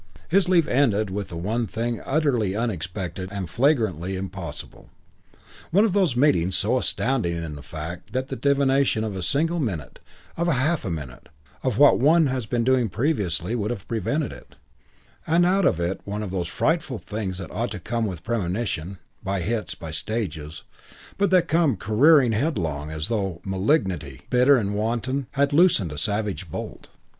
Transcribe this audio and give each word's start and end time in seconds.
X 0.15 0.21
His 0.31 0.49
leave 0.49 0.67
ended 0.67 1.11
with 1.11 1.27
the 1.29 1.35
one 1.37 1.67
thing 1.67 2.01
utterly 2.03 2.55
unexpected 2.55 3.29
and 3.31 3.47
flagrantly 3.47 4.15
impossible. 4.15 4.89
One 5.69 5.85
of 5.85 5.93
those 5.93 6.15
meetings 6.15 6.55
so 6.55 6.79
astounding 6.79 7.35
in 7.37 7.55
the 7.55 7.61
fact 7.61 8.11
that 8.11 8.29
the 8.29 8.35
deviation 8.35 9.03
of 9.03 9.15
a 9.15 9.21
single 9.21 9.59
minute, 9.59 9.99
of 10.37 10.47
half 10.47 10.83
a 10.85 10.89
minute, 10.89 11.29
of 11.61 11.77
what 11.77 11.99
one 11.99 12.25
has 12.25 12.47
been 12.47 12.63
doing 12.63 12.89
previously 12.89 13.53
would 13.53 13.69
have 13.69 13.87
prevented 13.87 14.33
it; 14.33 14.55
and 15.27 15.45
out 15.45 15.65
of 15.65 15.79
it 15.79 16.01
one 16.03 16.23
of 16.23 16.31
those 16.31 16.47
frightful 16.47 16.97
things 16.97 17.37
that 17.37 17.51
ought 17.51 17.69
to 17.69 17.79
come 17.79 18.07
with 18.07 18.23
premonition, 18.23 18.97
by 19.21 19.41
hints, 19.41 19.75
by 19.75 19.91
stages, 19.91 20.63
but 21.19 21.29
that 21.29 21.47
come 21.47 21.77
careering 21.77 22.31
headlong 22.31 22.89
as 22.89 23.07
though 23.07 23.39
malignity, 23.45 24.21
bitter 24.31 24.55
and 24.55 24.73
wanton, 24.73 25.27
had 25.33 25.53
loosed 25.53 25.79
a 25.79 25.95
savage 25.95 26.49
bolt. 26.49 26.89